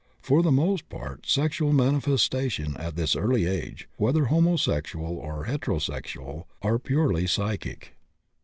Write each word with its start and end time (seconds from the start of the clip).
For 0.19 0.41
the 0.41 0.51
most 0.51 0.89
part 0.89 1.27
sexual 1.27 1.73
manifestations 1.73 2.75
at 2.77 2.95
this 2.95 3.15
early 3.15 3.45
age, 3.45 3.87
whether 3.97 4.25
homosexual 4.25 5.15
or 5.17 5.45
heterosexual, 5.45 6.45
are 6.63 6.79
purely 6.79 7.27
psychic. 7.27 7.95